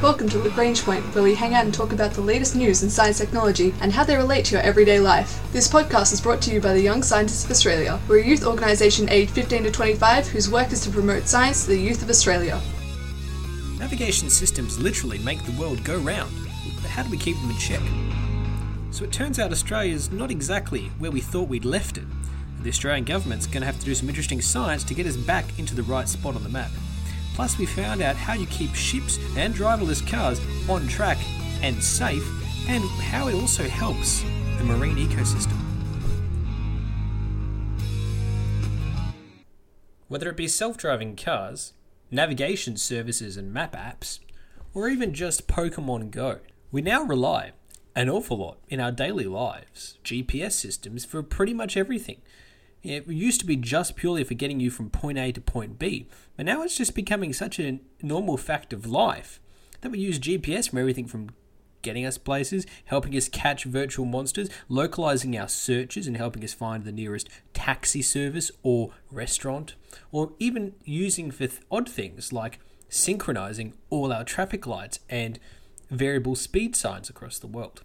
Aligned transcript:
Welcome 0.00 0.28
to 0.28 0.38
Lagrange 0.38 0.84
Point, 0.84 1.02
where 1.12 1.24
we 1.24 1.34
hang 1.34 1.54
out 1.54 1.64
and 1.64 1.74
talk 1.74 1.92
about 1.92 2.12
the 2.12 2.20
latest 2.20 2.54
news 2.54 2.84
in 2.84 2.88
science 2.88 3.18
technology 3.18 3.74
and 3.80 3.92
how 3.92 4.04
they 4.04 4.14
relate 4.14 4.44
to 4.44 4.52
your 4.52 4.62
everyday 4.62 5.00
life. 5.00 5.42
This 5.52 5.66
podcast 5.66 6.12
is 6.12 6.20
brought 6.20 6.40
to 6.42 6.52
you 6.52 6.60
by 6.60 6.72
the 6.72 6.80
Young 6.80 7.02
Scientists 7.02 7.44
of 7.44 7.50
Australia. 7.50 7.98
We're 8.06 8.20
a 8.20 8.24
youth 8.24 8.46
organisation 8.46 9.08
aged 9.08 9.32
15 9.32 9.64
to 9.64 9.72
25 9.72 10.28
whose 10.28 10.48
work 10.48 10.70
is 10.70 10.82
to 10.82 10.90
promote 10.90 11.26
science 11.26 11.64
to 11.64 11.70
the 11.70 11.80
youth 11.80 12.00
of 12.00 12.10
Australia. 12.10 12.60
Navigation 13.80 14.30
systems 14.30 14.78
literally 14.78 15.18
make 15.18 15.42
the 15.42 15.60
world 15.60 15.82
go 15.82 15.98
round, 15.98 16.32
but 16.80 16.92
how 16.92 17.02
do 17.02 17.10
we 17.10 17.18
keep 17.18 17.34
them 17.40 17.50
in 17.50 17.56
check? 17.56 17.82
So 18.92 19.02
it 19.02 19.10
turns 19.10 19.40
out 19.40 19.50
Australia's 19.50 20.12
not 20.12 20.30
exactly 20.30 20.92
where 21.00 21.10
we 21.10 21.20
thought 21.20 21.48
we'd 21.48 21.64
left 21.64 21.98
it. 21.98 22.04
The 22.62 22.70
Australian 22.70 23.04
government's 23.04 23.48
going 23.48 23.62
to 23.62 23.66
have 23.66 23.80
to 23.80 23.84
do 23.84 23.96
some 23.96 24.08
interesting 24.08 24.42
science 24.42 24.84
to 24.84 24.94
get 24.94 25.06
us 25.06 25.16
back 25.16 25.58
into 25.58 25.74
the 25.74 25.82
right 25.82 26.08
spot 26.08 26.36
on 26.36 26.44
the 26.44 26.50
map. 26.50 26.70
Plus, 27.38 27.56
we 27.56 27.66
found 27.66 28.02
out 28.02 28.16
how 28.16 28.32
you 28.32 28.46
keep 28.46 28.74
ships 28.74 29.16
and 29.36 29.54
driverless 29.54 30.04
cars 30.04 30.40
on 30.68 30.88
track 30.88 31.18
and 31.62 31.80
safe, 31.80 32.28
and 32.68 32.82
how 33.00 33.28
it 33.28 33.34
also 33.36 33.62
helps 33.62 34.24
the 34.58 34.64
marine 34.64 34.96
ecosystem. 34.96 35.56
Whether 40.08 40.30
it 40.30 40.36
be 40.36 40.48
self 40.48 40.76
driving 40.76 41.14
cars, 41.14 41.74
navigation 42.10 42.76
services 42.76 43.36
and 43.36 43.52
map 43.52 43.76
apps, 43.76 44.18
or 44.74 44.88
even 44.88 45.14
just 45.14 45.46
Pokemon 45.46 46.10
Go, 46.10 46.40
we 46.72 46.82
now 46.82 47.04
rely 47.04 47.52
an 47.94 48.10
awful 48.10 48.38
lot 48.38 48.58
in 48.68 48.80
our 48.80 48.90
daily 48.90 49.26
lives, 49.26 49.96
GPS 50.02 50.54
systems 50.54 51.04
for 51.04 51.22
pretty 51.22 51.54
much 51.54 51.76
everything. 51.76 52.20
It 52.82 53.08
used 53.08 53.40
to 53.40 53.46
be 53.46 53.56
just 53.56 53.96
purely 53.96 54.24
for 54.24 54.34
getting 54.34 54.60
you 54.60 54.70
from 54.70 54.90
point 54.90 55.18
A 55.18 55.32
to 55.32 55.40
point 55.40 55.78
B, 55.78 56.06
but 56.36 56.46
now 56.46 56.62
it's 56.62 56.76
just 56.76 56.94
becoming 56.94 57.32
such 57.32 57.58
a 57.58 57.80
normal 58.02 58.36
fact 58.36 58.72
of 58.72 58.86
life 58.86 59.40
that 59.80 59.90
we 59.90 59.98
use 59.98 60.18
GPS 60.18 60.70
for 60.70 60.78
everything 60.78 61.06
from 61.06 61.30
getting 61.82 62.04
us 62.04 62.18
places, 62.18 62.66
helping 62.86 63.16
us 63.16 63.28
catch 63.28 63.64
virtual 63.64 64.04
monsters, 64.04 64.48
localizing 64.68 65.36
our 65.38 65.48
searches 65.48 66.06
and 66.06 66.16
helping 66.16 66.44
us 66.44 66.52
find 66.52 66.84
the 66.84 66.92
nearest 66.92 67.28
taxi 67.54 68.02
service 68.02 68.50
or 68.62 68.90
restaurant, 69.10 69.74
or 70.12 70.32
even 70.38 70.74
using 70.84 71.30
for 71.30 71.46
th- 71.46 71.60
odd 71.70 71.88
things 71.88 72.32
like 72.32 72.58
synchronizing 72.88 73.74
all 73.90 74.12
our 74.12 74.24
traffic 74.24 74.66
lights 74.66 75.00
and 75.08 75.38
variable 75.90 76.34
speed 76.34 76.74
signs 76.76 77.08
across 77.08 77.38
the 77.38 77.46
world. 77.46 77.82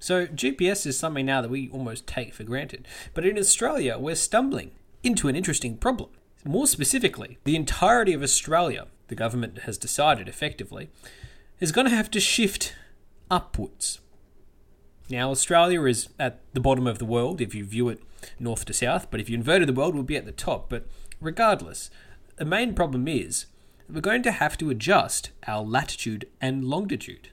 So 0.00 0.26
GPS 0.26 0.86
is 0.86 0.98
something 0.98 1.26
now 1.26 1.42
that 1.42 1.50
we 1.50 1.68
almost 1.68 2.06
take 2.06 2.32
for 2.32 2.42
granted. 2.42 2.88
But 3.12 3.26
in 3.26 3.38
Australia, 3.38 3.98
we're 3.98 4.14
stumbling 4.14 4.72
into 5.02 5.28
an 5.28 5.36
interesting 5.36 5.76
problem. 5.76 6.10
More 6.42 6.66
specifically, 6.66 7.38
the 7.44 7.54
entirety 7.54 8.14
of 8.14 8.22
Australia, 8.22 8.86
the 9.08 9.14
government 9.14 9.60
has 9.60 9.76
decided 9.76 10.26
effectively, 10.26 10.88
is 11.60 11.70
going 11.70 11.86
to 11.86 11.94
have 11.94 12.10
to 12.12 12.20
shift 12.20 12.74
upwards. 13.30 14.00
Now, 15.10 15.30
Australia 15.30 15.84
is 15.84 16.08
at 16.18 16.40
the 16.54 16.60
bottom 16.60 16.86
of 16.86 16.98
the 16.98 17.04
world 17.04 17.42
if 17.42 17.54
you 17.54 17.64
view 17.64 17.90
it 17.90 18.00
north 18.38 18.64
to 18.66 18.72
south, 18.72 19.10
but 19.10 19.20
if 19.20 19.28
you 19.28 19.36
inverted 19.36 19.68
the 19.68 19.74
world, 19.74 19.94
we'll 19.94 20.02
be 20.02 20.16
at 20.16 20.24
the 20.24 20.32
top. 20.32 20.70
But 20.70 20.86
regardless, 21.20 21.90
the 22.36 22.46
main 22.46 22.74
problem 22.74 23.06
is 23.06 23.46
we're 23.86 24.00
going 24.00 24.22
to 24.22 24.32
have 24.32 24.56
to 24.58 24.70
adjust 24.70 25.30
our 25.46 25.62
latitude 25.62 26.26
and 26.40 26.64
longitude 26.64 27.28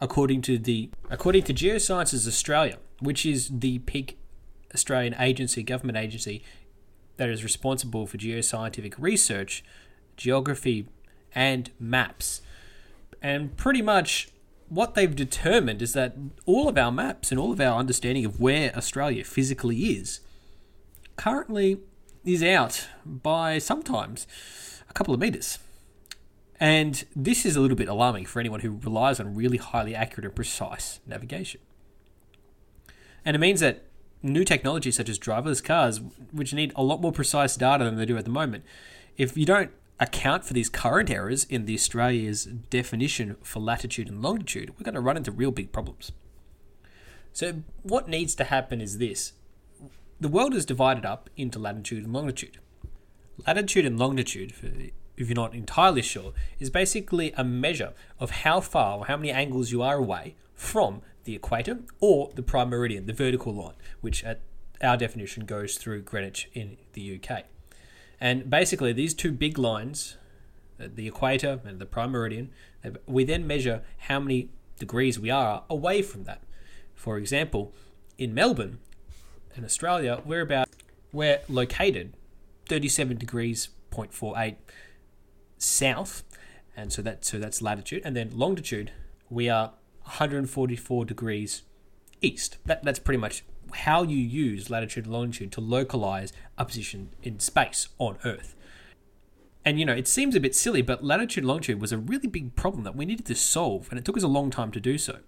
according 0.00 0.42
to 0.42 0.58
the 0.58 0.90
according 1.10 1.44
to 1.44 1.54
Geosciences 1.54 2.26
Australia, 2.26 2.78
which 3.00 3.24
is 3.24 3.50
the 3.52 3.78
peak 3.80 4.18
Australian 4.74 5.14
agency, 5.18 5.62
government 5.62 5.98
agency 5.98 6.42
that 7.16 7.28
is 7.28 7.42
responsible 7.42 8.06
for 8.06 8.18
geoscientific 8.18 8.94
research, 8.98 9.64
geography, 10.16 10.86
and 11.34 11.70
maps. 11.78 12.42
And 13.22 13.56
pretty 13.56 13.82
much 13.82 14.28
what 14.68 14.94
they've 14.94 15.14
determined 15.14 15.80
is 15.80 15.92
that 15.92 16.16
all 16.44 16.68
of 16.68 16.76
our 16.76 16.92
maps 16.92 17.30
and 17.30 17.40
all 17.40 17.52
of 17.52 17.60
our 17.60 17.78
understanding 17.78 18.24
of 18.24 18.40
where 18.40 18.76
Australia 18.76 19.24
physically 19.24 19.76
is 19.96 20.20
currently 21.16 21.78
is 22.24 22.42
out 22.42 22.88
by 23.04 23.58
sometimes 23.58 24.26
a 24.90 24.92
couple 24.92 25.14
of 25.14 25.20
meters. 25.20 25.58
And 26.58 27.04
this 27.14 27.44
is 27.44 27.56
a 27.56 27.60
little 27.60 27.76
bit 27.76 27.88
alarming 27.88 28.26
for 28.26 28.40
anyone 28.40 28.60
who 28.60 28.78
relies 28.82 29.20
on 29.20 29.34
really 29.34 29.58
highly 29.58 29.94
accurate 29.94 30.24
and 30.24 30.34
precise 30.34 31.00
navigation. 31.06 31.60
And 33.24 33.36
it 33.36 33.38
means 33.40 33.60
that 33.60 33.84
new 34.22 34.44
technologies 34.44 34.96
such 34.96 35.08
as 35.08 35.18
driverless 35.18 35.62
cars, 35.62 36.00
which 36.32 36.54
need 36.54 36.72
a 36.74 36.82
lot 36.82 37.00
more 37.00 37.12
precise 37.12 37.56
data 37.56 37.84
than 37.84 37.96
they 37.96 38.06
do 38.06 38.16
at 38.16 38.24
the 38.24 38.30
moment, 38.30 38.64
if 39.16 39.36
you 39.36 39.44
don't 39.44 39.70
account 39.98 40.44
for 40.44 40.52
these 40.52 40.68
current 40.68 41.10
errors 41.10 41.44
in 41.44 41.64
the 41.64 41.74
Australia's 41.74 42.44
definition 42.44 43.36
for 43.42 43.60
latitude 43.60 44.08
and 44.08 44.22
longitude, 44.22 44.70
we're 44.70 44.84
going 44.84 44.94
to 44.94 45.00
run 45.00 45.16
into 45.16 45.30
real 45.30 45.50
big 45.50 45.72
problems. 45.72 46.12
So, 47.32 47.62
what 47.82 48.08
needs 48.08 48.34
to 48.36 48.44
happen 48.44 48.80
is 48.80 48.98
this 48.98 49.32
the 50.18 50.28
world 50.28 50.54
is 50.54 50.64
divided 50.64 51.04
up 51.04 51.28
into 51.36 51.58
latitude 51.58 52.04
and 52.04 52.12
longitude. 52.12 52.58
Latitude 53.46 53.84
and 53.84 53.98
longitude, 53.98 54.54
for 54.54 54.68
if 55.16 55.28
you're 55.28 55.34
not 55.34 55.54
entirely 55.54 56.02
sure, 56.02 56.32
is 56.58 56.70
basically 56.70 57.32
a 57.36 57.44
measure 57.44 57.92
of 58.18 58.30
how 58.30 58.60
far 58.60 58.98
or 58.98 59.06
how 59.06 59.16
many 59.16 59.30
angles 59.30 59.72
you 59.72 59.82
are 59.82 59.96
away 59.96 60.34
from 60.54 61.02
the 61.24 61.34
equator 61.34 61.78
or 62.00 62.30
the 62.34 62.42
prime 62.42 62.70
meridian, 62.70 63.06
the 63.06 63.12
vertical 63.12 63.54
line, 63.54 63.74
which 64.00 64.24
at 64.24 64.40
our 64.82 64.96
definition 64.96 65.44
goes 65.44 65.76
through 65.76 66.02
Greenwich 66.02 66.48
in 66.52 66.76
the 66.92 67.20
UK. 67.20 67.44
And 68.20 68.48
basically, 68.48 68.92
these 68.92 69.14
two 69.14 69.32
big 69.32 69.58
lines, 69.58 70.16
uh, 70.80 70.88
the 70.94 71.06
equator 71.06 71.60
and 71.64 71.78
the 71.78 71.86
prime 71.86 72.10
meridian, 72.10 72.50
we 73.06 73.24
then 73.24 73.46
measure 73.46 73.82
how 73.98 74.20
many 74.20 74.50
degrees 74.78 75.18
we 75.18 75.30
are 75.30 75.64
away 75.68 76.02
from 76.02 76.24
that. 76.24 76.42
For 76.94 77.18
example, 77.18 77.72
in 78.18 78.32
Melbourne, 78.32 78.78
in 79.54 79.64
Australia, 79.64 80.22
we're 80.24 80.42
about 80.42 80.68
we're 81.12 81.40
located 81.48 82.12
37 82.68 83.16
degrees 83.16 83.70
0.48 83.90 84.56
south, 85.58 86.24
and 86.76 86.92
so 86.92 87.02
that 87.02 87.24
so 87.24 87.38
that's 87.38 87.62
latitude, 87.62 88.02
and 88.04 88.16
then 88.16 88.30
longitude 88.32 88.92
we 89.28 89.48
are 89.48 89.72
144 90.02 91.04
degrees 91.04 91.62
east. 92.22 92.58
That 92.64 92.84
that's 92.84 92.98
pretty 92.98 93.18
much 93.18 93.44
how 93.72 94.02
you 94.02 94.16
use 94.16 94.70
latitude 94.70 95.04
and 95.04 95.12
longitude 95.12 95.52
to 95.52 95.60
localize 95.60 96.32
a 96.56 96.64
position 96.64 97.10
in 97.22 97.40
space 97.40 97.88
on 97.98 98.18
Earth. 98.24 98.54
And 99.64 99.80
you 99.80 99.84
know, 99.84 99.94
it 99.94 100.06
seems 100.06 100.36
a 100.36 100.40
bit 100.40 100.54
silly, 100.54 100.80
but 100.80 101.04
latitude 101.04 101.42
and 101.42 101.48
longitude 101.48 101.80
was 101.80 101.92
a 101.92 101.98
really 101.98 102.28
big 102.28 102.54
problem 102.54 102.84
that 102.84 102.94
we 102.94 103.04
needed 103.04 103.26
to 103.26 103.34
solve, 103.34 103.88
and 103.90 103.98
it 103.98 104.04
took 104.04 104.16
us 104.16 104.22
a 104.22 104.28
long 104.28 104.50
time 104.50 104.70
to 104.72 104.80
do 104.80 104.96
so. 104.96 105.18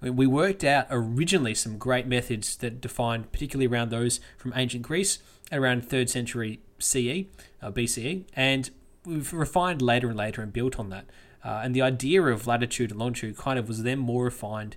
I 0.00 0.04
mean, 0.04 0.16
we 0.16 0.26
worked 0.26 0.62
out 0.62 0.86
originally 0.90 1.54
some 1.54 1.78
great 1.78 2.06
methods 2.06 2.56
that 2.58 2.80
defined, 2.80 3.32
particularly 3.32 3.66
around 3.66 3.90
those 3.90 4.20
from 4.36 4.52
ancient 4.54 4.82
Greece, 4.82 5.18
around 5.50 5.88
3rd 5.88 6.10
century 6.10 6.60
CE, 6.78 7.26
uh, 7.62 7.70
BCE, 7.72 8.24
and 8.34 8.70
we've 9.08 9.32
refined 9.32 9.82
later 9.82 10.08
and 10.08 10.16
later 10.16 10.42
and 10.42 10.52
built 10.52 10.78
on 10.78 10.90
that. 10.90 11.06
Uh, 11.44 11.60
and 11.62 11.74
the 11.74 11.82
idea 11.82 12.22
of 12.22 12.46
latitude 12.46 12.90
and 12.90 13.00
longitude 13.00 13.36
kind 13.36 13.58
of 13.58 13.68
was 13.68 13.82
then 13.82 13.98
more 13.98 14.24
refined 14.24 14.76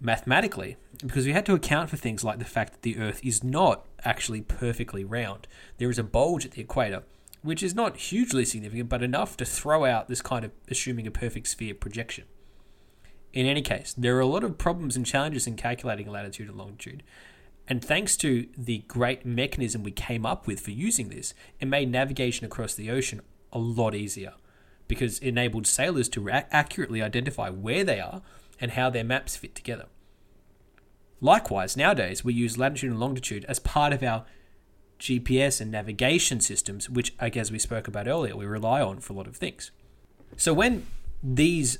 mathematically 0.00 0.76
because 1.04 1.26
we 1.26 1.32
had 1.32 1.46
to 1.46 1.54
account 1.54 1.90
for 1.90 1.96
things 1.96 2.24
like 2.24 2.38
the 2.38 2.44
fact 2.44 2.72
that 2.72 2.82
the 2.82 2.98
Earth 2.98 3.20
is 3.22 3.42
not 3.42 3.86
actually 4.04 4.40
perfectly 4.40 5.04
round. 5.04 5.46
There 5.78 5.90
is 5.90 5.98
a 5.98 6.04
bulge 6.04 6.44
at 6.44 6.52
the 6.52 6.62
equator, 6.62 7.02
which 7.42 7.62
is 7.62 7.74
not 7.74 7.96
hugely 7.96 8.44
significant, 8.44 8.88
but 8.88 9.02
enough 9.02 9.36
to 9.38 9.44
throw 9.44 9.84
out 9.84 10.08
this 10.08 10.22
kind 10.22 10.44
of 10.44 10.52
assuming 10.70 11.06
a 11.06 11.10
perfect 11.10 11.48
sphere 11.48 11.74
projection. 11.74 12.24
In 13.32 13.46
any 13.46 13.62
case, 13.62 13.94
there 13.96 14.16
are 14.16 14.20
a 14.20 14.26
lot 14.26 14.44
of 14.44 14.58
problems 14.58 14.96
and 14.96 15.04
challenges 15.04 15.46
in 15.46 15.56
calculating 15.56 16.10
latitude 16.10 16.48
and 16.48 16.56
longitude. 16.56 17.02
And 17.68 17.84
thanks 17.84 18.16
to 18.18 18.46
the 18.56 18.78
great 18.86 19.26
mechanism 19.26 19.82
we 19.82 19.90
came 19.90 20.24
up 20.24 20.46
with 20.46 20.60
for 20.60 20.70
using 20.70 21.08
this, 21.08 21.34
it 21.60 21.66
made 21.66 21.90
navigation 21.90 22.46
across 22.46 22.74
the 22.74 22.90
ocean 22.90 23.20
a 23.52 23.58
lot 23.58 23.94
easier 23.94 24.34
because 24.88 25.18
it 25.18 25.28
enabled 25.28 25.66
sailors 25.66 26.08
to 26.10 26.28
accurately 26.30 27.02
identify 27.02 27.50
where 27.50 27.84
they 27.84 28.00
are 28.00 28.22
and 28.60 28.72
how 28.72 28.88
their 28.88 29.04
maps 29.04 29.36
fit 29.36 29.54
together. 29.54 29.86
Likewise, 31.20 31.76
nowadays 31.76 32.24
we 32.24 32.34
use 32.34 32.58
latitude 32.58 32.90
and 32.90 33.00
longitude 33.00 33.44
as 33.46 33.58
part 33.58 33.92
of 33.92 34.02
our 34.02 34.24
GPS 34.98 35.60
and 35.60 35.70
navigation 35.70 36.40
systems, 36.40 36.88
which, 36.88 37.14
as 37.18 37.50
we 37.50 37.58
spoke 37.58 37.88
about 37.88 38.06
earlier, 38.06 38.36
we 38.36 38.46
rely 38.46 38.80
on 38.80 39.00
for 39.00 39.12
a 39.12 39.16
lot 39.16 39.26
of 39.26 39.36
things. 39.36 39.70
So 40.36 40.54
when 40.54 40.86
these 41.22 41.78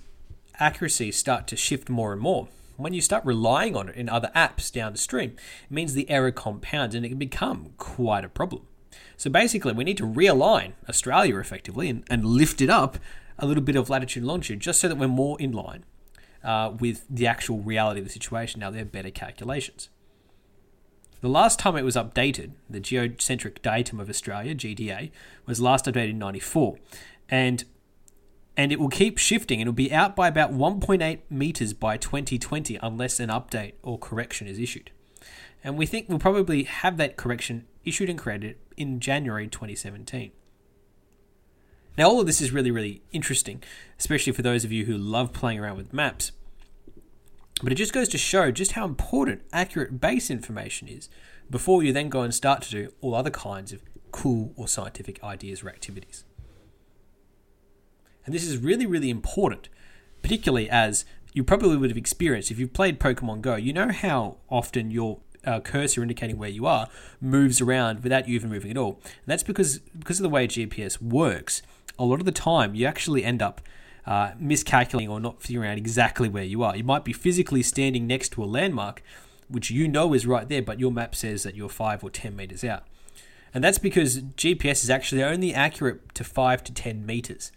accuracies 0.59 1.17
start 1.17 1.47
to 1.49 1.57
shift 1.57 1.89
more 1.89 2.13
and 2.13 2.21
more, 2.21 2.49
when 2.77 2.93
you 2.93 3.01
start 3.01 3.25
relying 3.25 3.75
on 3.77 3.89
it 3.89 3.97
in 3.97 4.09
other 4.09 4.31
apps 4.35 4.71
downstream, 4.71 5.31
it 5.65 5.71
means 5.71 5.95
the 5.95 6.11
error 6.11 6.31
compounds 6.31 6.95
and 6.95 7.07
it 7.07 7.11
can 7.11 7.19
become 7.19 7.73
quite 7.79 8.25
a 8.25 8.29
problem. 8.29 8.67
So 9.17 9.31
basically, 9.31 9.73
we 9.73 9.85
need 9.85 9.97
to 9.99 10.07
realign 10.07 10.73
Australia 10.89 11.39
effectively 11.39 11.89
and, 11.89 12.05
and 12.09 12.25
lift 12.25 12.61
it 12.61 12.71
up 12.71 12.99
a 13.39 13.47
little 13.47 13.63
bit 13.63 13.77
of 13.77 13.91
latitude 13.91 14.23
and 14.23 14.29
longitude 14.29 14.61
just 14.61 14.81
so 14.81 14.89
that 14.89 14.97
we're 14.97 15.09
more 15.09 15.41
in 15.41 15.53
line 15.53 15.85
uh, 16.43 16.73
with 16.79 17.05
the 17.11 17.27
actual 17.27 17.59
reality 17.59 18.01
of 18.01 18.07
the 18.07 18.13
situation. 18.13 18.61
Now, 18.61 18.71
they're 18.71 18.85
better 18.85 19.11
calculations. 19.11 19.89
The 21.21 21.29
last 21.29 21.59
time 21.59 21.77
it 21.77 21.83
was 21.83 21.97
updated, 21.97 22.53
the 22.69 22.79
Geocentric 22.79 23.63
Datum 23.63 23.99
of 24.01 24.09
Australia, 24.09 24.55
GDA, 24.55 25.11
was 25.47 25.61
last 25.61 25.87
updated 25.87 26.11
in 26.11 26.19
94. 26.19 26.79
And 27.29 27.65
and 28.59 28.73
it 28.73 28.81
will 28.81 28.89
keep 28.89 29.19
shifting. 29.19 29.61
It'll 29.61 29.73
be 29.73 29.93
out 29.93 30.17
by 30.17 30.29
about 30.29 30.53
1.8 30.53 31.19
meters 31.29 31.75
by 31.75 31.99
2020 31.99 32.79
unless 32.83 33.21
an 33.21 33.29
update 33.29 33.75
or 33.83 33.99
correction 33.99 34.47
is 34.47 34.59
issued. 34.59 34.91
And 35.67 35.77
we 35.77 35.85
think 35.85 36.09
we'll 36.09 36.21
probably 36.21 36.63
have 36.63 36.97
that 36.99 37.17
correction 37.17 37.67
issued 37.85 38.09
and 38.09 38.17
created 38.17 38.55
in 38.77 39.01
January 39.01 39.49
2017. 39.49 40.31
Now, 41.99 42.05
all 42.09 42.21
of 42.21 42.27
this 42.27 42.41
is 42.41 42.53
really, 42.53 42.71
really 42.71 43.03
interesting, 43.11 43.65
especially 43.99 44.33
for 44.33 44.43
those 44.43 44.65
of 44.65 44.71
you 44.71 44.85
who 44.85 44.97
love 44.97 45.33
playing 45.33 45.59
around 45.59 45.77
with 45.77 45.93
maps. 45.93 46.31
But 47.65 47.73
it 47.73 47.77
just 47.77 47.93
goes 47.93 48.09
to 48.11 48.19
show 48.19 48.53
just 48.53 48.73
how 48.73 48.85
important 48.85 49.43
accurate 49.53 50.01
base 50.01 50.31
information 50.31 50.87
is 50.87 51.09
before 51.51 51.83
you 51.83 51.93
then 51.93 52.11
go 52.11 52.21
and 52.23 52.33
start 52.33 52.63
to 52.63 52.71
do 52.71 52.93
all 53.01 53.17
other 53.17 53.31
kinds 53.31 53.73
of 53.73 53.83
cool 54.13 54.53
or 54.55 54.69
scientific 54.69 55.25
ideas 55.25 55.65
or 55.65 55.69
activities. 55.69 56.23
And 58.25 58.33
this 58.33 58.47
is 58.47 58.59
really, 58.59 58.87
really 58.87 59.11
important, 59.11 59.69
particularly 60.23 60.71
as 60.71 61.05
you 61.37 61.45
probably 61.45 61.77
would 61.77 61.91
have 61.91 61.99
experienced 61.99 62.51
if 62.51 62.59
you've 62.59 62.73
played 62.73 62.99
Pokemon 62.99 63.43
Go. 63.43 63.57
You 63.57 63.75
know 63.75 63.91
how 63.91 64.39
often 64.49 64.91
your 64.91 65.19
uh, 65.47 65.61
cursor 65.61 66.03
indicating 66.03 66.39
where 66.39 66.49
you 66.49 66.67
are 66.67 66.89
moves 67.21 67.61
around 67.61 68.03
without 68.03 68.29
you 68.29 68.35
even 68.35 68.51
moving 68.51 68.71
at 68.71 68.77
all. 68.77 69.01
And 69.05 69.27
that's 69.27 69.43
because 69.43 69.79
because 69.99 70.19
of 70.19 70.25
the 70.25 70.29
way 70.29 70.47
GPS 70.47 71.01
works. 71.01 71.63
A 71.99 72.05
lot 72.05 72.21
of 72.21 72.27
the 72.27 72.33
time, 72.33 72.75
you 72.75 72.85
actually 72.85 73.25
end 73.25 73.41
up 73.41 73.63
uh, 74.07 74.33
miscalculating 74.39 75.09
or 75.09 75.19
not 75.19 75.43
figuring 75.43 75.71
out 75.71 75.79
exactly 75.79 76.29
where 76.29 76.45
you 76.45 76.63
are. 76.63 76.77
You 76.77 76.85
might 76.85 77.05
be 77.05 77.13
physically 77.13 77.63
standing 77.63 78.07
next 78.07 78.31
to 78.31 78.45
a 78.45 78.47
landmark, 78.47 79.03
which 79.49 79.71
you 79.71 79.89
know 79.89 80.13
is 80.13 80.27
right 80.27 80.49
there, 80.49 80.63
but 80.63 80.79
your 80.79 80.93
map 80.93 81.15
says 81.15 81.43
that 81.45 81.55
you're 81.55 81.69
five 81.69 82.05
or 82.05 82.11
ten 82.11 82.37
meters 82.37 82.63
out. 82.65 82.85
And 83.55 83.65
that's 83.65 83.79
because 83.79 84.21
GPS 84.21 84.85
is 84.85 84.91
actually 84.91 85.25
only 85.25 85.55
accurate 85.55 86.15
to 86.15 86.25
five 86.25 86.63
to 86.65 86.73
ten 86.73 87.07
meters. 87.07 87.51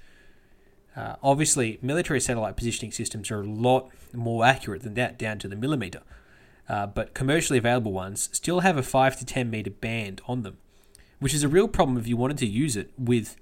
Uh, 0.96 1.16
obviously, 1.22 1.78
military 1.82 2.20
satellite 2.20 2.58
positioning 2.58 2.92
systems 2.92 3.30
are 3.30 3.42
a 3.42 3.46
lot 3.46 3.90
more 4.14 4.46
accurate 4.46 4.82
than 4.82 4.96
that, 4.96 5.20
down 5.20 5.38
to 5.40 5.48
the 5.48 5.56
millimeter. 5.56 6.02
Uh, 6.70 6.86
but 6.86 7.16
commercially 7.16 7.58
available 7.58 7.92
ones 7.92 8.30
still 8.32 8.60
have 8.60 8.78
a 8.78 8.84
5 8.84 9.18
to 9.18 9.26
10 9.26 9.50
meter 9.50 9.72
band 9.72 10.22
on 10.28 10.44
them, 10.44 10.58
which 11.20 11.34
is 11.34 11.44
a 11.44 11.48
real 11.48 11.68
problem 11.68 11.98
if 11.98 12.08
you 12.08 12.16
wanted 12.16 12.38
to 12.38 12.46
use 12.46 12.78
it 12.78 12.92
with 12.98 13.36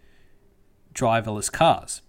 driverless 0.93 1.51
cars. 1.51 2.01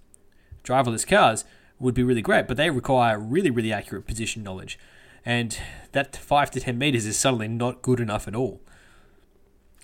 Driverless 0.62 1.06
cars 1.06 1.44
would 1.80 1.94
be 1.94 2.02
really 2.02 2.22
great, 2.22 2.46
but 2.46 2.56
they 2.56 2.70
require 2.70 3.18
really, 3.18 3.50
really 3.50 3.72
accurate 3.72 4.06
position 4.06 4.42
knowledge. 4.42 4.78
And 5.24 5.58
that 5.92 6.16
5 6.16 6.52
to 6.52 6.60
10 6.60 6.78
meters 6.78 7.04
is 7.04 7.18
suddenly 7.18 7.48
not 7.48 7.82
good 7.82 8.00
enough 8.00 8.28
at 8.28 8.36
all. 8.36 8.60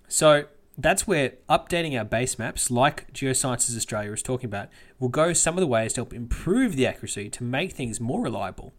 So, 0.06 0.44
that's 0.76 1.06
where 1.06 1.34
updating 1.48 1.96
our 1.96 2.04
base 2.04 2.38
maps, 2.38 2.70
like 2.70 3.12
Geosciences 3.12 3.76
Australia 3.76 4.12
is 4.12 4.22
talking 4.22 4.46
about, 4.46 4.68
will 4.98 5.08
go 5.08 5.32
some 5.32 5.56
of 5.56 5.60
the 5.60 5.68
ways 5.68 5.92
to 5.92 6.00
help 6.00 6.12
improve 6.12 6.74
the 6.74 6.86
accuracy 6.86 7.28
to 7.30 7.44
make 7.44 7.72
things 7.72 8.00
more 8.00 8.22
reliable 8.22 8.72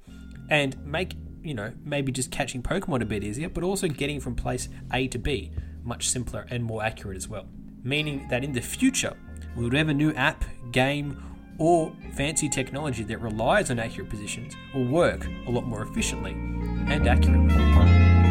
and 0.50 0.78
make, 0.86 1.16
you 1.46 1.54
know, 1.54 1.72
maybe 1.84 2.12
just 2.12 2.32
catching 2.32 2.62
Pokemon 2.62 3.02
a 3.02 3.06
bit 3.06 3.24
easier, 3.24 3.50
but 3.50 3.64
also 3.64 3.88
getting 3.88 4.20
from 4.20 4.36
place 4.36 4.68
A 4.92 5.08
to 5.10 5.20
B 5.20 5.52
much 5.84 6.10
simpler 6.10 6.46
and 6.50 6.64
more 6.64 6.84
accurate 6.84 7.16
as 7.16 7.28
well. 7.28 7.46
Meaning 7.84 8.28
that 8.30 8.44
in 8.44 8.52
the 8.52 8.62
future, 8.62 9.16
whatever 9.54 9.94
new 9.94 10.12
app, 10.14 10.44
game, 10.72 11.22
or 11.58 11.94
fancy 12.14 12.50
technology 12.50 13.04
that 13.04 13.22
relies 13.22 13.72
on 13.72 13.80
accurate 13.80 14.10
positions 14.10 14.56
will 14.74 14.88
work 14.88 15.28
a 15.48 15.52
lot 15.52 15.66
more 15.66 15.84
efficiently 15.84 16.32
and 16.32 17.08
accurately. 17.08 18.25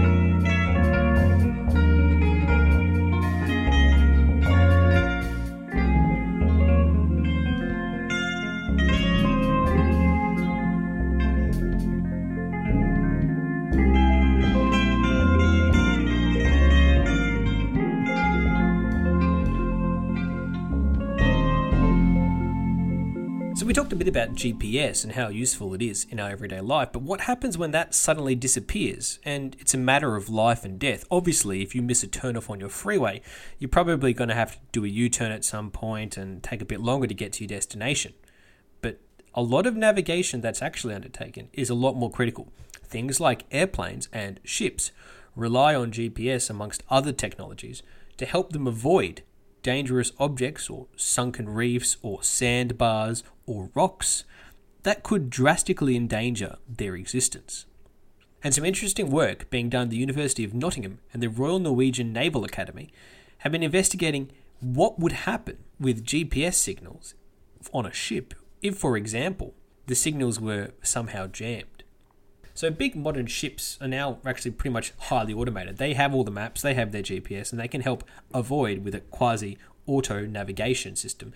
Bit 24.04 24.10
about 24.10 24.36
GPS 24.36 25.02
and 25.04 25.14
how 25.14 25.28
useful 25.28 25.72
it 25.74 25.80
is 25.80 26.06
in 26.10 26.20
our 26.20 26.30
everyday 26.30 26.60
life, 26.60 26.92
but 26.92 27.02
what 27.02 27.22
happens 27.22 27.56
when 27.56 27.70
that 27.70 27.94
suddenly 27.94 28.34
disappears 28.34 29.18
and 29.24 29.56
it's 29.58 29.74
a 29.74 29.78
matter 29.78 30.16
of 30.16 30.28
life 30.28 30.64
and 30.64 30.78
death? 30.78 31.04
Obviously, 31.10 31.62
if 31.62 31.74
you 31.74 31.82
miss 31.82 32.02
a 32.02 32.06
turnoff 32.06 32.50
on 32.50 32.60
your 32.60 32.68
freeway, 32.68 33.22
you're 33.58 33.68
probably 33.68 34.12
going 34.12 34.28
to 34.28 34.34
have 34.34 34.52
to 34.52 34.58
do 34.72 34.84
a 34.84 34.88
U 34.88 35.08
turn 35.08 35.32
at 35.32 35.44
some 35.44 35.70
point 35.70 36.16
and 36.16 36.42
take 36.42 36.60
a 36.60 36.66
bit 36.66 36.80
longer 36.80 37.06
to 37.06 37.14
get 37.14 37.32
to 37.34 37.44
your 37.44 37.48
destination. 37.48 38.12
But 38.82 39.00
a 39.34 39.42
lot 39.42 39.66
of 39.66 39.74
navigation 39.74 40.40
that's 40.40 40.62
actually 40.62 40.94
undertaken 40.94 41.48
is 41.52 41.70
a 41.70 41.74
lot 41.74 41.96
more 41.96 42.10
critical. 42.10 42.52
Things 42.84 43.20
like 43.20 43.46
airplanes 43.50 44.08
and 44.12 44.38
ships 44.44 44.92
rely 45.34 45.74
on 45.74 45.92
GPS 45.92 46.50
amongst 46.50 46.82
other 46.90 47.12
technologies 47.12 47.82
to 48.18 48.26
help 48.26 48.52
them 48.52 48.66
avoid 48.66 49.22
dangerous 49.64 50.12
objects 50.20 50.70
or 50.70 50.86
sunken 50.94 51.48
reefs 51.48 51.96
or 52.02 52.22
sandbars 52.22 53.24
or 53.46 53.70
rocks 53.74 54.22
that 54.84 55.02
could 55.02 55.28
drastically 55.28 55.96
endanger 55.96 56.56
their 56.68 56.94
existence. 56.94 57.66
And 58.44 58.54
some 58.54 58.64
interesting 58.64 59.10
work 59.10 59.48
being 59.50 59.70
done 59.70 59.84
at 59.84 59.90
the 59.90 59.96
University 59.96 60.44
of 60.44 60.54
Nottingham 60.54 61.00
and 61.12 61.20
the 61.22 61.30
Royal 61.30 61.58
Norwegian 61.58 62.12
Naval 62.12 62.44
Academy 62.44 62.92
have 63.38 63.50
been 63.50 63.62
investigating 63.62 64.30
what 64.60 64.98
would 65.00 65.12
happen 65.12 65.58
with 65.80 66.04
GPS 66.04 66.54
signals 66.54 67.14
on 67.72 67.86
a 67.86 67.92
ship 67.92 68.34
if, 68.60 68.76
for 68.76 68.96
example, 68.96 69.54
the 69.86 69.94
signals 69.94 70.38
were 70.38 70.72
somehow 70.82 71.26
jammed. 71.26 71.73
So 72.54 72.70
big 72.70 72.94
modern 72.94 73.26
ships 73.26 73.76
are 73.80 73.88
now 73.88 74.18
actually 74.24 74.52
pretty 74.52 74.72
much 74.72 74.92
highly 74.98 75.34
automated. 75.34 75.78
They 75.78 75.94
have 75.94 76.14
all 76.14 76.24
the 76.24 76.30
maps, 76.30 76.62
they 76.62 76.74
have 76.74 76.92
their 76.92 77.02
GPS, 77.02 77.50
and 77.50 77.60
they 77.60 77.68
can 77.68 77.80
help 77.80 78.04
avoid 78.32 78.84
with 78.84 78.94
a 78.94 79.00
quasi 79.00 79.58
auto 79.86 80.24
navigation 80.24 80.96
system 80.96 81.32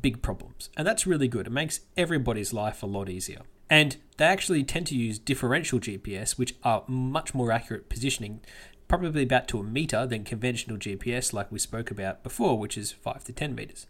big 0.00 0.22
problems. 0.22 0.70
And 0.76 0.86
that's 0.86 1.06
really 1.06 1.28
good. 1.28 1.46
It 1.46 1.52
makes 1.52 1.80
everybody's 1.96 2.52
life 2.52 2.82
a 2.82 2.86
lot 2.86 3.08
easier. 3.08 3.42
And 3.70 3.96
they 4.16 4.24
actually 4.24 4.64
tend 4.64 4.86
to 4.88 4.96
use 4.96 5.18
differential 5.18 5.80
GPS, 5.80 6.38
which 6.38 6.54
are 6.62 6.84
much 6.86 7.34
more 7.34 7.50
accurate 7.50 7.88
positioning, 7.88 8.40
probably 8.88 9.22
about 9.22 9.48
to 9.48 9.60
a 9.60 9.62
meter 9.62 10.06
than 10.06 10.24
conventional 10.24 10.76
GPS, 10.76 11.32
like 11.32 11.50
we 11.50 11.58
spoke 11.58 11.90
about 11.90 12.22
before, 12.22 12.58
which 12.58 12.76
is 12.76 12.92
5 12.92 13.24
to 13.24 13.32
10 13.32 13.54
meters. 13.54 13.86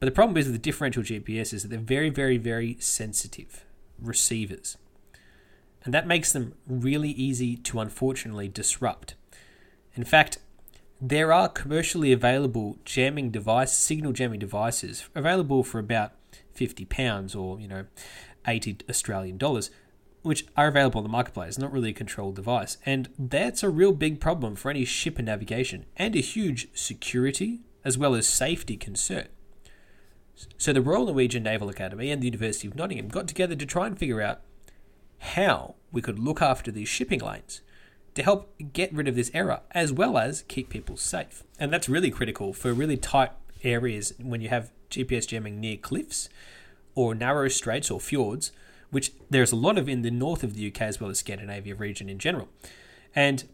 But 0.00 0.06
the 0.06 0.12
problem 0.12 0.36
is 0.36 0.46
with 0.46 0.54
the 0.54 0.58
differential 0.58 1.02
GPS 1.02 1.52
is 1.52 1.62
that 1.62 1.68
they're 1.68 1.78
very, 1.78 2.10
very, 2.10 2.38
very 2.38 2.76
sensitive 2.80 3.64
receivers. 4.00 4.76
And 5.84 5.92
that 5.92 6.06
makes 6.06 6.32
them 6.32 6.54
really 6.66 7.10
easy 7.10 7.56
to 7.56 7.80
unfortunately 7.80 8.48
disrupt. 8.48 9.14
In 9.94 10.04
fact, 10.04 10.38
there 11.00 11.32
are 11.32 11.48
commercially 11.48 12.12
available 12.12 12.78
jamming 12.84 13.30
device, 13.30 13.76
signal 13.76 14.12
jamming 14.12 14.40
devices 14.40 15.08
available 15.14 15.62
for 15.62 15.78
about 15.78 16.12
50 16.52 16.84
pounds 16.86 17.34
or, 17.34 17.60
you 17.60 17.68
know, 17.68 17.84
80 18.46 18.78
Australian 18.88 19.36
dollars, 19.36 19.70
which 20.22 20.46
are 20.56 20.68
available 20.68 20.98
on 20.98 21.04
the 21.04 21.10
marketplace, 21.10 21.58
not 21.58 21.72
really 21.72 21.90
a 21.90 21.94
controlled 21.94 22.36
device. 22.36 22.78
And 22.86 23.10
that's 23.18 23.62
a 23.62 23.68
real 23.68 23.92
big 23.92 24.20
problem 24.20 24.56
for 24.56 24.70
any 24.70 24.86
shipper 24.86 25.22
navigation 25.22 25.84
and 25.96 26.16
a 26.16 26.20
huge 26.20 26.68
security 26.74 27.60
as 27.84 27.98
well 27.98 28.14
as 28.14 28.26
safety 28.26 28.78
concern. 28.78 29.28
So 30.56 30.72
the 30.72 30.80
Royal 30.80 31.06
Norwegian 31.06 31.42
Naval 31.42 31.68
Academy 31.68 32.10
and 32.10 32.22
the 32.22 32.26
University 32.26 32.66
of 32.66 32.74
Nottingham 32.74 33.08
got 33.08 33.28
together 33.28 33.54
to 33.54 33.66
try 33.66 33.86
and 33.86 33.98
figure 33.98 34.22
out 34.22 34.40
how 35.24 35.74
we 35.90 36.02
could 36.02 36.18
look 36.18 36.42
after 36.42 36.70
these 36.70 36.88
shipping 36.88 37.20
lanes 37.20 37.60
to 38.14 38.22
help 38.22 38.52
get 38.72 38.92
rid 38.92 39.08
of 39.08 39.16
this 39.16 39.30
error 39.34 39.60
as 39.72 39.92
well 39.92 40.18
as 40.18 40.42
keep 40.48 40.68
people 40.68 40.96
safe. 40.96 41.42
And 41.58 41.72
that's 41.72 41.88
really 41.88 42.10
critical 42.10 42.52
for 42.52 42.72
really 42.72 42.96
tight 42.96 43.32
areas 43.62 44.12
when 44.22 44.40
you 44.40 44.48
have 44.50 44.70
GPS 44.90 45.26
jamming 45.26 45.60
near 45.60 45.76
cliffs 45.76 46.28
or 46.94 47.14
narrow 47.14 47.48
straits 47.48 47.90
or 47.90 48.00
fjords, 48.00 48.52
which 48.90 49.12
there's 49.30 49.50
a 49.50 49.56
lot 49.56 49.78
of 49.78 49.88
in 49.88 50.02
the 50.02 50.10
north 50.10 50.44
of 50.44 50.54
the 50.54 50.68
UK 50.68 50.82
as 50.82 51.00
well 51.00 51.10
as 51.10 51.18
Scandinavia 51.18 51.74
region 51.74 52.08
in 52.08 52.18
general. 52.18 52.48
And 53.14 53.44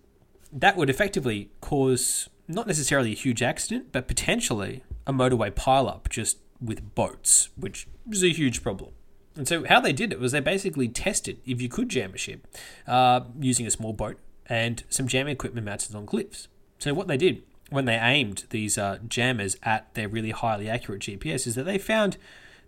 that 0.53 0.77
would 0.77 0.91
effectively 0.91 1.51
cause 1.61 2.29
not 2.49 2.67
necessarily 2.67 3.13
a 3.13 3.17
huge 3.17 3.43
accident, 3.43 3.93
but 3.93 4.09
potentially 4.09 4.83
a 5.07 5.13
motorway 5.13 5.51
pileup 5.51 6.09
just 6.09 6.39
with 6.61 6.95
boats, 6.95 7.49
which 7.57 7.87
is 8.11 8.25
a 8.25 8.29
huge 8.29 8.63
problem. 8.63 8.91
And 9.41 9.49
so, 9.49 9.65
how 9.65 9.81
they 9.81 9.95
did 9.95 10.13
it 10.13 10.21
was 10.21 10.33
they 10.33 10.41
basically 10.41 10.87
tested 10.87 11.39
if 11.47 11.63
you 11.63 11.71
could 11.71 11.89
jam 11.89 12.13
a 12.13 12.19
ship 12.19 12.47
uh, 12.87 13.23
using 13.41 13.67
a 13.67 13.71
small 13.71 13.95
boat 13.95 14.19
and 14.45 14.85
some 14.91 15.09
jamming 15.09 15.33
equipment 15.33 15.65
mounted 15.65 15.95
on 15.95 16.05
cliffs. 16.05 16.49
So, 16.79 16.93
what 16.93 17.09
they 17.09 17.17
did 17.17 17.43
when 17.71 17.87
they 17.87 17.97
aimed 17.97 18.45
these 18.51 18.77
uh, 18.77 18.99
jammers 19.09 19.57
at 19.63 19.95
their 19.95 20.11
really 20.11 20.33
highly 20.33 20.69
accurate 20.69 21.01
GPS 21.01 21.47
is 21.47 21.55
that 21.55 21.65
they 21.65 21.79
found 21.79 22.19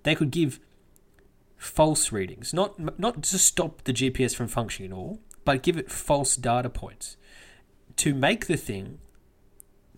they 0.04 0.14
could 0.14 0.30
give 0.30 0.60
false 1.58 2.10
readings, 2.10 2.54
not 2.54 2.98
not 2.98 3.22
to 3.24 3.38
stop 3.38 3.84
the 3.84 3.92
GPS 3.92 4.34
from 4.34 4.48
functioning 4.48 4.92
at 4.92 4.96
all, 4.96 5.20
but 5.44 5.62
give 5.62 5.76
it 5.76 5.90
false 5.90 6.36
data 6.36 6.70
points 6.70 7.18
to 7.96 8.14
make 8.14 8.46
the 8.46 8.56
thing, 8.56 8.98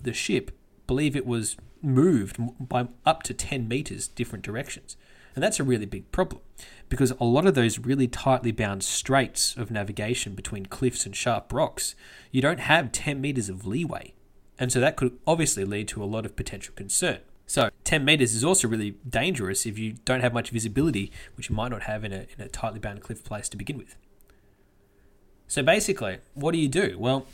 the 0.02 0.12
ship, 0.12 0.50
believe 0.88 1.14
it 1.14 1.24
was 1.24 1.56
moved 1.80 2.36
by 2.58 2.88
up 3.06 3.22
to 3.22 3.32
10 3.32 3.68
meters 3.68 4.08
different 4.08 4.44
directions. 4.44 4.96
And 5.34 5.42
that's 5.42 5.58
a 5.58 5.64
really 5.64 5.86
big 5.86 6.10
problem 6.12 6.42
because 6.88 7.12
a 7.12 7.24
lot 7.24 7.46
of 7.46 7.54
those 7.54 7.78
really 7.78 8.06
tightly 8.06 8.52
bound 8.52 8.84
straits 8.84 9.56
of 9.56 9.70
navigation 9.70 10.34
between 10.34 10.66
cliffs 10.66 11.06
and 11.06 11.16
sharp 11.16 11.52
rocks, 11.52 11.94
you 12.30 12.40
don't 12.40 12.60
have 12.60 12.92
10 12.92 13.20
meters 13.20 13.48
of 13.48 13.66
leeway. 13.66 14.14
And 14.58 14.70
so 14.70 14.80
that 14.80 14.96
could 14.96 15.18
obviously 15.26 15.64
lead 15.64 15.88
to 15.88 16.02
a 16.02 16.06
lot 16.06 16.24
of 16.24 16.36
potential 16.36 16.74
concern. 16.76 17.18
So 17.46 17.70
10 17.84 18.04
meters 18.04 18.34
is 18.34 18.44
also 18.44 18.68
really 18.68 18.92
dangerous 19.08 19.66
if 19.66 19.78
you 19.78 19.94
don't 20.04 20.20
have 20.20 20.32
much 20.32 20.50
visibility, 20.50 21.10
which 21.36 21.50
you 21.50 21.56
might 21.56 21.70
not 21.70 21.82
have 21.82 22.04
in 22.04 22.12
a, 22.12 22.26
in 22.36 22.44
a 22.44 22.48
tightly 22.48 22.78
bound 22.78 23.02
cliff 23.02 23.24
place 23.24 23.48
to 23.50 23.56
begin 23.56 23.76
with. 23.76 23.96
So 25.46 25.62
basically, 25.62 26.18
what 26.34 26.52
do 26.52 26.58
you 26.58 26.68
do? 26.68 26.96
Well, 26.98 27.26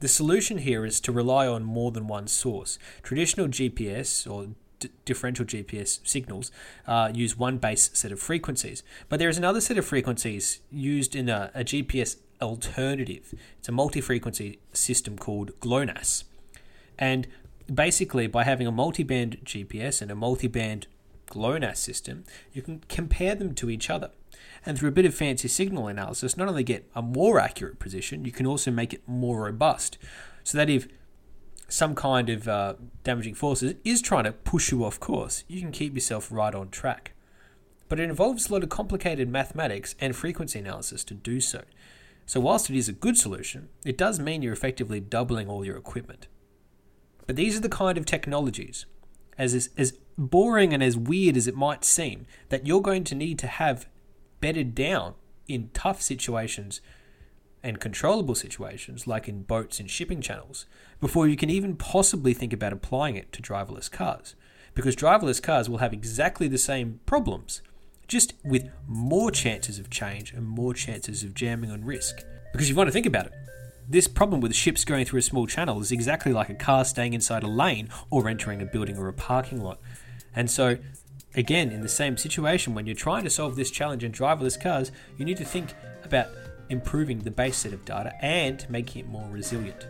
the 0.00 0.08
solution 0.08 0.58
here 0.58 0.84
is 0.84 1.00
to 1.00 1.12
rely 1.12 1.46
on 1.46 1.64
more 1.64 1.90
than 1.90 2.06
one 2.06 2.28
source. 2.28 2.78
Traditional 3.02 3.48
GPS 3.48 4.30
or 4.30 4.48
differential 5.04 5.44
GPS 5.44 6.00
signals 6.06 6.50
uh, 6.86 7.10
use 7.14 7.36
one 7.36 7.58
base 7.58 7.90
set 7.92 8.12
of 8.12 8.20
frequencies, 8.20 8.82
but 9.08 9.18
there 9.18 9.28
is 9.28 9.38
another 9.38 9.60
set 9.60 9.78
of 9.78 9.84
frequencies 9.84 10.60
used 10.70 11.14
in 11.14 11.28
a, 11.28 11.50
a 11.54 11.64
GPS 11.64 12.16
alternative. 12.40 13.34
It's 13.58 13.68
a 13.68 13.72
multi 13.72 14.00
frequency 14.00 14.58
system 14.72 15.16
called 15.16 15.52
GLONASS. 15.60 16.24
And 16.98 17.26
basically, 17.72 18.26
by 18.26 18.44
having 18.44 18.66
a 18.66 18.72
multi 18.72 19.02
band 19.02 19.38
GPS 19.44 20.02
and 20.02 20.10
a 20.10 20.14
multi 20.14 20.48
band 20.48 20.86
GLONASS 21.28 21.78
system, 21.78 22.24
you 22.52 22.62
can 22.62 22.82
compare 22.88 23.34
them 23.34 23.54
to 23.54 23.70
each 23.70 23.88
other. 23.88 24.10
And 24.64 24.78
through 24.78 24.90
a 24.90 24.92
bit 24.92 25.04
of 25.04 25.14
fancy 25.14 25.48
signal 25.48 25.88
analysis, 25.88 26.36
not 26.36 26.48
only 26.48 26.62
get 26.62 26.88
a 26.94 27.02
more 27.02 27.40
accurate 27.40 27.78
position, 27.78 28.24
you 28.24 28.32
can 28.32 28.46
also 28.46 28.70
make 28.70 28.92
it 28.92 29.02
more 29.06 29.44
robust. 29.44 29.98
So 30.44 30.58
that 30.58 30.70
if 30.70 30.88
some 31.72 31.94
kind 31.94 32.28
of 32.28 32.46
uh, 32.46 32.74
damaging 33.02 33.34
forces 33.34 33.74
is 33.82 34.02
trying 34.02 34.24
to 34.24 34.32
push 34.32 34.70
you 34.70 34.84
off 34.84 35.00
course, 35.00 35.42
you 35.48 35.58
can 35.58 35.72
keep 35.72 35.94
yourself 35.94 36.28
right 36.30 36.54
on 36.54 36.68
track. 36.68 37.12
But 37.88 37.98
it 37.98 38.10
involves 38.10 38.48
a 38.48 38.52
lot 38.52 38.62
of 38.62 38.68
complicated 38.68 39.28
mathematics 39.30 39.94
and 39.98 40.14
frequency 40.14 40.58
analysis 40.58 41.02
to 41.04 41.14
do 41.14 41.40
so. 41.40 41.62
So, 42.26 42.40
whilst 42.40 42.68
it 42.68 42.76
is 42.76 42.90
a 42.90 42.92
good 42.92 43.16
solution, 43.16 43.70
it 43.86 43.96
does 43.96 44.20
mean 44.20 44.42
you're 44.42 44.52
effectively 44.52 45.00
doubling 45.00 45.48
all 45.48 45.64
your 45.64 45.78
equipment. 45.78 46.28
But 47.26 47.36
these 47.36 47.56
are 47.56 47.60
the 47.60 47.70
kind 47.70 47.96
of 47.96 48.04
technologies, 48.04 48.84
as, 49.38 49.70
as 49.78 49.98
boring 50.18 50.74
and 50.74 50.82
as 50.82 50.96
weird 50.96 51.38
as 51.38 51.46
it 51.46 51.56
might 51.56 51.84
seem, 51.84 52.26
that 52.50 52.66
you're 52.66 52.82
going 52.82 53.04
to 53.04 53.14
need 53.14 53.38
to 53.38 53.46
have 53.46 53.88
bedded 54.40 54.74
down 54.74 55.14
in 55.48 55.70
tough 55.72 56.02
situations 56.02 56.82
and 57.62 57.80
controllable 57.80 58.34
situations, 58.34 59.06
like 59.06 59.28
in 59.28 59.42
boats 59.42 59.78
and 59.78 59.90
shipping 59.90 60.20
channels, 60.20 60.66
before 61.00 61.28
you 61.28 61.36
can 61.36 61.50
even 61.50 61.76
possibly 61.76 62.34
think 62.34 62.52
about 62.52 62.72
applying 62.72 63.16
it 63.16 63.32
to 63.32 63.42
driverless 63.42 63.90
cars. 63.90 64.34
Because 64.74 64.96
driverless 64.96 65.42
cars 65.42 65.68
will 65.68 65.78
have 65.78 65.92
exactly 65.92 66.48
the 66.48 66.58
same 66.58 67.00
problems, 67.06 67.62
just 68.08 68.34
with 68.44 68.68
more 68.86 69.30
chances 69.30 69.78
of 69.78 69.90
change 69.90 70.32
and 70.32 70.46
more 70.46 70.74
chances 70.74 71.22
of 71.22 71.34
jamming 71.34 71.70
on 71.70 71.84
risk. 71.84 72.24
Because 72.52 72.68
you 72.68 72.74
want 72.74 72.88
to 72.88 72.92
think 72.92 73.06
about 73.06 73.26
it, 73.26 73.32
this 73.88 74.08
problem 74.08 74.40
with 74.40 74.54
ships 74.54 74.84
going 74.84 75.04
through 75.04 75.18
a 75.18 75.22
small 75.22 75.46
channel 75.46 75.80
is 75.80 75.92
exactly 75.92 76.32
like 76.32 76.48
a 76.48 76.54
car 76.54 76.84
staying 76.84 77.14
inside 77.14 77.42
a 77.42 77.48
lane 77.48 77.88
or 78.10 78.28
entering 78.28 78.62
a 78.62 78.66
building 78.66 78.96
or 78.96 79.08
a 79.08 79.12
parking 79.12 79.60
lot. 79.60 79.80
And 80.34 80.50
so, 80.50 80.78
again, 81.34 81.70
in 81.70 81.82
the 81.82 81.88
same 81.88 82.16
situation, 82.16 82.74
when 82.74 82.86
you're 82.86 82.94
trying 82.94 83.24
to 83.24 83.30
solve 83.30 83.56
this 83.56 83.70
challenge 83.70 84.04
in 84.04 84.12
driverless 84.12 84.60
cars, 84.60 84.92
you 85.18 85.24
need 85.24 85.36
to 85.36 85.44
think 85.44 85.74
about 86.04 86.28
improving 86.72 87.20
the 87.20 87.30
base 87.30 87.58
set 87.58 87.72
of 87.72 87.84
data 87.84 88.12
and 88.24 88.68
making 88.68 89.04
it 89.04 89.08
more 89.08 89.28
resilient. 89.30 89.86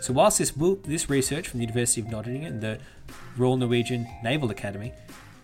So, 0.00 0.12
whilst 0.12 0.38
this, 0.38 0.56
will, 0.56 0.76
this 0.76 1.10
research 1.10 1.48
from 1.48 1.58
the 1.58 1.66
University 1.66 2.02
of 2.02 2.08
Nottingham 2.08 2.44
and 2.44 2.60
the 2.60 2.78
Royal 3.36 3.56
Norwegian 3.56 4.06
Naval 4.22 4.50
Academy 4.50 4.92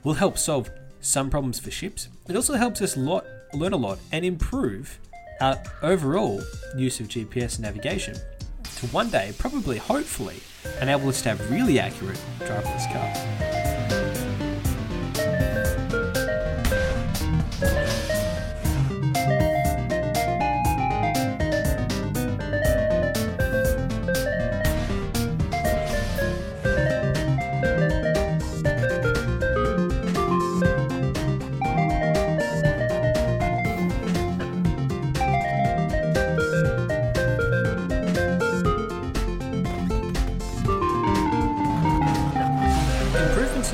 will 0.05 0.15
help 0.15 0.39
solve 0.39 0.71
some 1.01 1.31
problems 1.31 1.59
for 1.59 1.71
ships, 1.71 2.09
it 2.29 2.37
also 2.37 2.55
helps 2.55 2.81
us 2.83 2.97
lot, 2.97 3.25
learn 3.55 3.73
a 3.73 3.77
lot 3.77 3.99
and 4.13 4.25
improve 4.25 5.01
our 5.41 5.61
overall 5.83 6.41
use 6.77 7.01
of 7.01 7.09
GPS 7.09 7.59
navigation 7.59 8.15
to 8.77 8.87
one 8.89 9.11
day, 9.11 9.35
probably, 9.39 9.79
hopefully, 9.79 10.41
enable 10.81 11.09
us 11.09 11.23
to 11.23 11.31
have 11.31 11.51
really 11.51 11.79
accurate 11.79 12.21
driverless 12.41 12.93
cars. 12.93 13.62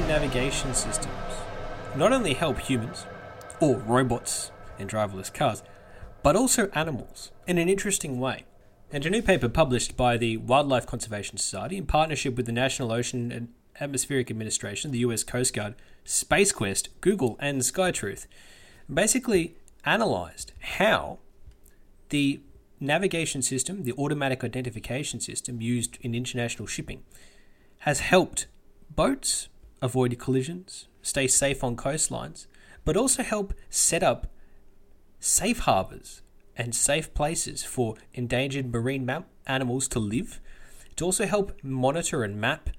Navigation 0.08 0.72
systems 0.72 1.14
not 1.94 2.12
only 2.12 2.34
help 2.34 2.58
humans, 2.58 3.06
or 3.60 3.76
robots 3.76 4.50
and 4.78 4.88
driverless 4.88 5.32
cars, 5.32 5.62
but 6.22 6.36
also 6.36 6.68
animals 6.74 7.30
in 7.46 7.58
an 7.58 7.68
interesting 7.68 8.18
way. 8.18 8.44
And 8.90 9.04
a 9.04 9.10
new 9.10 9.22
paper 9.22 9.48
published 9.48 9.96
by 9.96 10.16
the 10.16 10.38
Wildlife 10.38 10.86
Conservation 10.86 11.36
Society 11.36 11.76
in 11.76 11.86
partnership 11.86 12.36
with 12.36 12.46
the 12.46 12.52
National 12.52 12.92
Ocean 12.92 13.30
and 13.30 13.48
Atmospheric 13.80 14.30
Administration, 14.30 14.90
the 14.90 15.00
US 15.00 15.24
Coast 15.24 15.54
Guard, 15.54 15.74
SpaceQuest, 16.04 16.88
Google, 17.00 17.36
and 17.38 17.60
SkyTruth 17.60 18.26
basically 18.92 19.56
analyzed 19.84 20.52
how 20.60 21.18
the 22.08 22.40
navigation 22.80 23.42
system, 23.42 23.82
the 23.82 23.92
automatic 23.92 24.42
identification 24.42 25.20
system 25.20 25.60
used 25.60 25.98
in 26.00 26.14
international 26.14 26.66
shipping, 26.66 27.02
has 27.80 28.00
helped 28.00 28.46
boats 28.94 29.48
avoid 29.80 30.18
collisions, 30.18 30.88
stay 31.02 31.26
safe 31.26 31.62
on 31.62 31.76
coastlines, 31.76 32.46
but 32.84 32.96
also 32.96 33.22
help 33.22 33.54
set 33.70 34.02
up 34.02 34.26
safe 35.20 35.60
harbours 35.60 36.22
and 36.56 36.74
safe 36.74 37.12
places 37.14 37.64
for 37.64 37.96
endangered 38.14 38.72
marine 38.72 39.06
mam- 39.06 39.26
animals 39.46 39.88
to 39.88 39.98
live, 39.98 40.40
to 40.96 41.04
also 41.04 41.26
help 41.26 41.52
monitor 41.62 42.24
and 42.24 42.40
map 42.40 42.70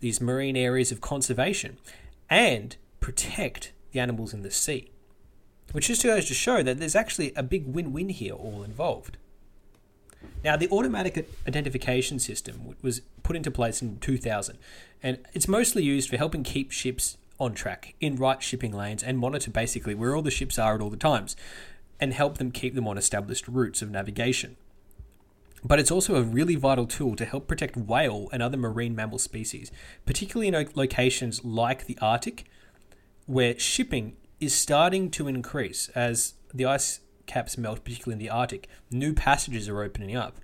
these 0.00 0.20
marine 0.20 0.56
areas 0.56 0.92
of 0.92 1.00
conservation 1.00 1.78
and 2.28 2.76
protect 3.00 3.72
the 3.92 4.00
animals 4.00 4.34
in 4.34 4.42
the 4.42 4.50
sea. 4.50 4.90
Which 5.72 5.88
just 5.88 6.02
goes 6.02 6.26
to 6.26 6.34
show 6.34 6.62
that 6.62 6.78
there's 6.78 6.96
actually 6.96 7.32
a 7.34 7.42
big 7.42 7.66
win 7.66 7.92
win 7.92 8.08
here 8.08 8.34
all 8.34 8.62
involved. 8.62 9.18
Now, 10.44 10.56
the 10.56 10.68
automatic 10.70 11.28
identification 11.46 12.18
system 12.18 12.74
was 12.80 13.00
put 13.22 13.36
into 13.36 13.50
place 13.50 13.82
in 13.82 13.98
2000, 13.98 14.58
and 15.02 15.18
it's 15.34 15.48
mostly 15.48 15.82
used 15.82 16.08
for 16.08 16.16
helping 16.16 16.42
keep 16.42 16.70
ships 16.70 17.16
on 17.40 17.54
track 17.54 17.94
in 18.00 18.16
right 18.16 18.42
shipping 18.42 18.72
lanes 18.72 19.02
and 19.02 19.18
monitor 19.18 19.50
basically 19.50 19.94
where 19.94 20.14
all 20.14 20.22
the 20.22 20.30
ships 20.30 20.58
are 20.58 20.74
at 20.74 20.80
all 20.80 20.90
the 20.90 20.96
times 20.96 21.36
and 22.00 22.12
help 22.12 22.38
them 22.38 22.50
keep 22.50 22.74
them 22.74 22.86
on 22.88 22.98
established 22.98 23.48
routes 23.48 23.82
of 23.82 23.90
navigation. 23.90 24.56
But 25.64 25.80
it's 25.80 25.90
also 25.90 26.14
a 26.16 26.22
really 26.22 26.54
vital 26.54 26.86
tool 26.86 27.16
to 27.16 27.24
help 27.24 27.48
protect 27.48 27.76
whale 27.76 28.28
and 28.32 28.42
other 28.42 28.56
marine 28.56 28.94
mammal 28.94 29.18
species, 29.18 29.72
particularly 30.06 30.48
in 30.48 30.68
locations 30.74 31.44
like 31.44 31.86
the 31.86 31.98
Arctic, 32.00 32.44
where 33.26 33.58
shipping 33.58 34.16
is 34.40 34.54
starting 34.54 35.10
to 35.10 35.26
increase 35.26 35.88
as 35.90 36.34
the 36.54 36.64
ice 36.64 37.00
caps 37.28 37.56
melt, 37.56 37.84
particularly 37.84 38.14
in 38.14 38.26
the 38.26 38.34
Arctic, 38.34 38.68
new 38.90 39.12
passages 39.12 39.68
are 39.68 39.82
opening 39.82 40.16
up 40.16 40.38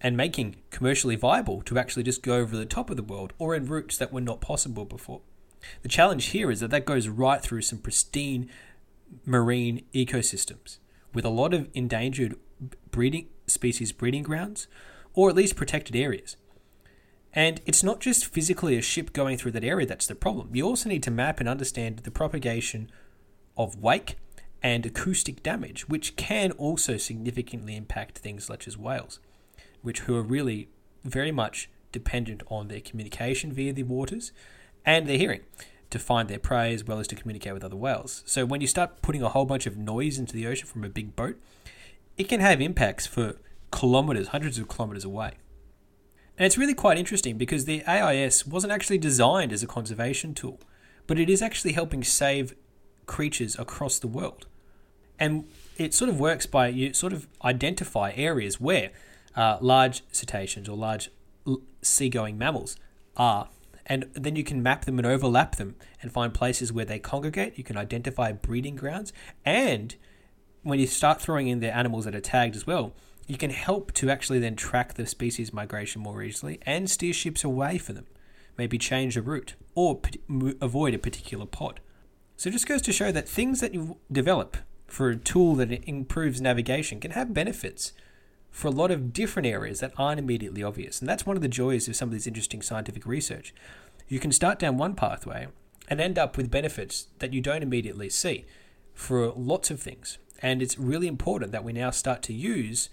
and 0.00 0.16
making 0.16 0.56
commercially 0.70 1.14
viable 1.14 1.62
to 1.62 1.78
actually 1.78 2.02
just 2.02 2.22
go 2.22 2.36
over 2.36 2.56
the 2.56 2.64
top 2.64 2.90
of 2.90 2.96
the 2.96 3.02
world 3.02 3.32
or 3.38 3.54
in 3.54 3.66
routes 3.66 3.96
that 3.98 4.12
were 4.12 4.20
not 4.20 4.40
possible 4.40 4.84
before. 4.84 5.20
The 5.82 5.88
challenge 5.88 6.26
here 6.26 6.50
is 6.50 6.60
that 6.60 6.70
that 6.70 6.86
goes 6.86 7.06
right 7.06 7.40
through 7.40 7.62
some 7.62 7.78
pristine 7.78 8.48
marine 9.26 9.84
ecosystems 9.94 10.78
with 11.12 11.24
a 11.24 11.30
lot 11.30 11.52
of 11.52 11.68
endangered 11.74 12.36
breeding 12.90 13.28
species 13.46 13.92
breeding 13.92 14.22
grounds 14.22 14.68
or 15.14 15.28
at 15.28 15.36
least 15.36 15.56
protected 15.56 15.96
areas. 15.96 16.36
And 17.32 17.60
it's 17.66 17.82
not 17.82 18.00
just 18.00 18.26
physically 18.26 18.76
a 18.76 18.82
ship 18.82 19.12
going 19.12 19.36
through 19.36 19.52
that 19.52 19.64
area 19.64 19.86
that's 19.86 20.06
the 20.06 20.14
problem. 20.14 20.50
You 20.54 20.66
also 20.66 20.88
need 20.88 21.02
to 21.04 21.10
map 21.10 21.40
and 21.40 21.48
understand 21.48 21.98
the 21.98 22.10
propagation 22.10 22.90
of 23.56 23.76
wake 23.76 24.16
and 24.62 24.84
acoustic 24.84 25.42
damage, 25.42 25.88
which 25.88 26.16
can 26.16 26.52
also 26.52 26.96
significantly 26.96 27.76
impact 27.76 28.18
things 28.18 28.44
such 28.44 28.68
as 28.68 28.76
whales, 28.76 29.20
which 29.82 30.00
who 30.00 30.16
are 30.16 30.22
really 30.22 30.68
very 31.04 31.32
much 31.32 31.70
dependent 31.92 32.42
on 32.48 32.68
their 32.68 32.80
communication 32.80 33.52
via 33.52 33.72
the 33.72 33.82
waters 33.82 34.32
and 34.84 35.06
their 35.06 35.18
hearing 35.18 35.40
to 35.90 35.98
find 35.98 36.28
their 36.28 36.38
prey 36.38 36.72
as 36.72 36.84
well 36.84 37.00
as 37.00 37.08
to 37.08 37.16
communicate 37.16 37.52
with 37.52 37.64
other 37.64 37.76
whales. 37.76 38.22
So 38.26 38.46
when 38.46 38.60
you 38.60 38.66
start 38.66 39.02
putting 39.02 39.22
a 39.22 39.28
whole 39.28 39.44
bunch 39.44 39.66
of 39.66 39.76
noise 39.76 40.18
into 40.18 40.34
the 40.34 40.46
ocean 40.46 40.68
from 40.68 40.84
a 40.84 40.88
big 40.88 41.16
boat, 41.16 41.36
it 42.16 42.28
can 42.28 42.40
have 42.40 42.60
impacts 42.60 43.06
for 43.06 43.36
kilometers, 43.72 44.28
hundreds 44.28 44.58
of 44.58 44.68
kilometers 44.68 45.04
away. 45.04 45.32
And 46.38 46.46
it's 46.46 46.56
really 46.56 46.74
quite 46.74 46.96
interesting 46.96 47.36
because 47.36 47.64
the 47.64 47.84
AIS 47.86 48.46
wasn't 48.46 48.72
actually 48.72 48.98
designed 48.98 49.52
as 49.52 49.62
a 49.62 49.66
conservation 49.66 50.32
tool, 50.32 50.60
but 51.06 51.18
it 51.18 51.28
is 51.28 51.42
actually 51.42 51.72
helping 51.72 52.04
save 52.04 52.54
creatures 53.10 53.58
across 53.58 53.98
the 53.98 54.06
world. 54.06 54.46
And 55.18 55.44
it 55.76 55.92
sort 55.92 56.08
of 56.08 56.20
works 56.20 56.46
by 56.46 56.68
you 56.68 56.94
sort 56.94 57.12
of 57.12 57.26
identify 57.44 58.12
areas 58.14 58.60
where 58.60 58.90
uh, 59.34 59.58
large 59.60 60.02
cetaceans 60.12 60.68
or 60.68 60.76
large 60.76 61.10
seagoing 61.82 62.38
mammals 62.38 62.76
are. 63.16 63.48
And 63.84 64.08
then 64.12 64.36
you 64.36 64.44
can 64.44 64.62
map 64.62 64.84
them 64.84 64.98
and 64.98 65.06
overlap 65.06 65.56
them 65.56 65.74
and 66.00 66.12
find 66.12 66.32
places 66.32 66.72
where 66.72 66.84
they 66.84 67.00
congregate. 67.00 67.58
You 67.58 67.64
can 67.64 67.76
identify 67.76 68.30
breeding 68.30 68.76
grounds. 68.76 69.12
And 69.44 69.96
when 70.62 70.78
you 70.78 70.86
start 70.86 71.20
throwing 71.20 71.48
in 71.48 71.58
the 71.58 71.74
animals 71.74 72.04
that 72.04 72.14
are 72.14 72.20
tagged 72.20 72.54
as 72.54 72.66
well, 72.66 72.92
you 73.26 73.36
can 73.36 73.50
help 73.50 73.92
to 73.94 74.08
actually 74.08 74.38
then 74.38 74.54
track 74.54 74.94
the 74.94 75.06
species 75.06 75.52
migration 75.52 76.00
more 76.00 76.22
easily 76.22 76.60
and 76.64 76.88
steer 76.88 77.12
ships 77.12 77.42
away 77.42 77.76
from 77.78 77.96
them. 77.96 78.06
Maybe 78.56 78.78
change 78.78 79.16
a 79.16 79.22
route 79.22 79.54
or 79.74 80.00
avoid 80.60 80.94
a 80.94 80.98
particular 80.98 81.46
pod. 81.46 81.80
So 82.40 82.48
it 82.48 82.52
just 82.52 82.66
goes 82.66 82.80
to 82.80 82.92
show 82.94 83.12
that 83.12 83.28
things 83.28 83.60
that 83.60 83.74
you 83.74 83.98
develop 84.10 84.56
for 84.86 85.10
a 85.10 85.16
tool 85.16 85.56
that 85.56 85.86
improves 85.86 86.40
navigation 86.40 86.98
can 86.98 87.10
have 87.10 87.34
benefits 87.34 87.92
for 88.50 88.68
a 88.68 88.70
lot 88.70 88.90
of 88.90 89.12
different 89.12 89.46
areas 89.46 89.80
that 89.80 89.92
aren't 89.98 90.18
immediately 90.18 90.62
obvious. 90.62 91.00
And 91.00 91.06
that's 91.06 91.26
one 91.26 91.36
of 91.36 91.42
the 91.42 91.48
joys 91.48 91.86
of 91.86 91.96
some 91.96 92.08
of 92.08 92.14
this 92.14 92.26
interesting 92.26 92.62
scientific 92.62 93.04
research. 93.04 93.52
You 94.08 94.18
can 94.18 94.32
start 94.32 94.58
down 94.58 94.78
one 94.78 94.94
pathway 94.94 95.48
and 95.86 96.00
end 96.00 96.18
up 96.18 96.38
with 96.38 96.50
benefits 96.50 97.08
that 97.18 97.34
you 97.34 97.42
don't 97.42 97.62
immediately 97.62 98.08
see 98.08 98.46
for 98.94 99.34
lots 99.36 99.70
of 99.70 99.78
things. 99.78 100.16
And 100.40 100.62
it's 100.62 100.78
really 100.78 101.08
important 101.08 101.52
that 101.52 101.62
we 101.62 101.74
now 101.74 101.90
start 101.90 102.22
to 102.22 102.32
use 102.32 102.88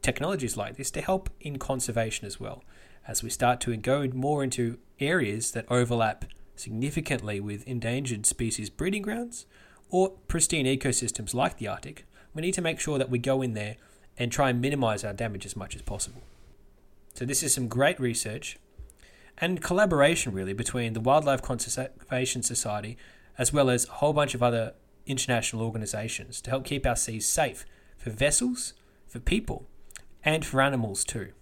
technologies 0.00 0.56
like 0.56 0.76
this 0.76 0.92
to 0.92 1.00
help 1.00 1.28
in 1.40 1.58
conservation 1.58 2.24
as 2.24 2.38
well, 2.38 2.62
as 3.08 3.20
we 3.20 3.30
start 3.30 3.60
to 3.62 3.76
go 3.78 4.06
more 4.14 4.44
into 4.44 4.78
areas 5.00 5.50
that 5.50 5.66
overlap 5.68 6.24
significantly 6.56 7.40
with 7.40 7.66
endangered 7.66 8.26
species 8.26 8.70
breeding 8.70 9.02
grounds 9.02 9.46
or 9.90 10.10
pristine 10.28 10.66
ecosystems 10.66 11.34
like 11.34 11.58
the 11.58 11.68
Arctic. 11.68 12.06
We 12.34 12.42
need 12.42 12.54
to 12.54 12.62
make 12.62 12.80
sure 12.80 12.98
that 12.98 13.10
we 13.10 13.18
go 13.18 13.42
in 13.42 13.54
there 13.54 13.76
and 14.16 14.30
try 14.30 14.50
and 14.50 14.60
minimize 14.60 15.04
our 15.04 15.12
damage 15.12 15.46
as 15.46 15.56
much 15.56 15.74
as 15.74 15.82
possible. 15.82 16.22
So, 17.14 17.24
this 17.24 17.42
is 17.42 17.52
some 17.52 17.68
great 17.68 18.00
research 18.00 18.58
and 19.38 19.62
collaboration 19.62 20.32
really 20.32 20.52
between 20.52 20.92
the 20.92 21.00
Wildlife 21.00 21.42
Conservation 21.42 22.42
Society 22.42 22.96
as 23.38 23.52
well 23.52 23.70
as 23.70 23.86
a 23.86 23.92
whole 23.92 24.12
bunch 24.12 24.34
of 24.34 24.42
other 24.42 24.74
international 25.06 25.62
organizations 25.62 26.40
to 26.40 26.50
help 26.50 26.64
keep 26.64 26.86
our 26.86 26.96
seas 26.96 27.26
safe 27.26 27.64
for 27.96 28.10
vessels, 28.10 28.74
for 29.08 29.18
people, 29.18 29.66
and 30.24 30.44
for 30.44 30.60
animals 30.60 31.04
too. 31.04 31.32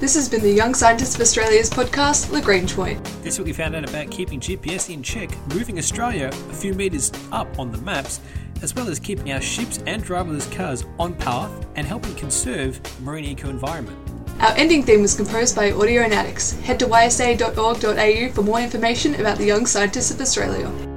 This 0.00 0.14
has 0.14 0.28
been 0.28 0.42
the 0.42 0.52
Young 0.52 0.74
Scientists 0.74 1.16
of 1.16 1.20
Australia's 1.22 1.68
podcast, 1.68 2.30
Lagrange 2.30 2.76
Point. 2.76 3.04
This 3.24 3.36
week 3.36 3.46
we 3.46 3.52
found 3.52 3.74
out 3.74 3.88
about 3.88 4.12
keeping 4.12 4.38
GPS 4.38 4.94
in 4.94 5.02
check, 5.02 5.28
moving 5.48 5.76
Australia 5.76 6.28
a 6.28 6.54
few 6.54 6.72
metres 6.72 7.10
up 7.32 7.58
on 7.58 7.72
the 7.72 7.78
maps, 7.78 8.20
as 8.62 8.72
well 8.76 8.88
as 8.88 9.00
keeping 9.00 9.32
our 9.32 9.40
ships 9.40 9.80
and 9.88 10.04
driverless 10.04 10.50
cars 10.54 10.84
on 11.00 11.14
path 11.14 11.66
and 11.74 11.84
helping 11.84 12.14
conserve 12.14 12.80
marine 13.02 13.24
eco 13.24 13.50
environment. 13.50 13.98
Our 14.38 14.54
ending 14.56 14.84
theme 14.84 15.02
was 15.02 15.16
composed 15.16 15.56
by 15.56 15.72
Audionautics. 15.72 16.60
Head 16.60 16.78
to 16.78 16.86
ysa.org.au 16.86 18.32
for 18.32 18.42
more 18.42 18.60
information 18.60 19.16
about 19.16 19.36
the 19.38 19.46
Young 19.46 19.66
Scientists 19.66 20.12
of 20.12 20.20
Australia. 20.20 20.87